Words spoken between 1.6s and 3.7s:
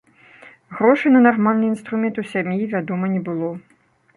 інструмент у сям'і, вядома, не было.